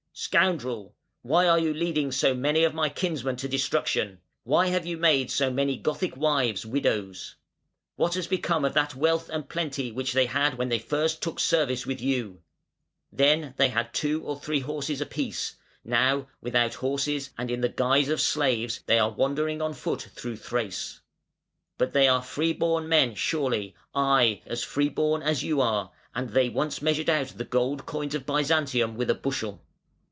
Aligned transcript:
"Scoundrel! 0.13 0.93
why 1.21 1.47
are 1.47 1.57
you 1.57 1.73
leading 1.73 2.11
so 2.11 2.33
many 2.35 2.65
of 2.65 2.73
my 2.73 2.89
kinsmen 2.89 3.37
to 3.37 3.47
destruction? 3.47 4.19
why 4.43 4.67
have 4.67 4.85
you 4.85 4.97
made 4.97 5.31
so 5.31 5.49
many 5.49 5.77
Gothic 5.77 6.17
wives 6.17 6.65
widows? 6.65 7.37
What 7.95 8.15
has 8.15 8.27
become 8.27 8.65
of 8.65 8.73
that 8.73 8.93
wealth 8.93 9.29
and 9.29 9.47
plenty 9.47 9.89
which 9.89 10.11
they 10.11 10.25
had 10.25 10.55
when 10.57 10.67
they 10.67 10.79
first 10.79 11.23
took 11.23 11.39
service 11.39 11.85
with 11.87 12.01
you? 12.01 12.41
Then 13.11 13.53
they 13.57 13.69
had 13.69 13.93
two 13.93 14.21
or 14.23 14.37
three 14.37 14.59
horses 14.59 14.99
apiece; 14.99 15.55
now 15.83 16.27
without 16.41 16.75
horses 16.75 17.31
and 17.37 17.49
in 17.49 17.61
the 17.61 17.69
guise 17.69 18.09
of 18.09 18.19
slaves, 18.19 18.81
they 18.85 18.99
are 18.99 19.09
wandering 19.09 19.61
on 19.61 19.73
foot 19.73 20.01
through 20.13 20.37
Thrace. 20.37 20.99
But 21.77 21.93
they 21.93 22.09
are 22.09 22.21
free 22.21 22.51
born 22.53 22.89
men 22.89 23.15
surely, 23.15 23.75
aye, 23.95 24.41
as 24.45 24.61
free 24.61 24.89
born 24.89 25.23
as 25.23 25.41
you 25.41 25.61
are, 25.61 25.91
and 26.13 26.29
they 26.31 26.49
once 26.49 26.81
measured 26.81 27.09
out 27.09 27.29
the 27.29 27.45
gold 27.45 27.85
coins 27.85 28.13
of 28.13 28.25
Byzantium 28.25 28.97
with 28.97 29.09
a 29.09 29.15
bushel". 29.15 29.63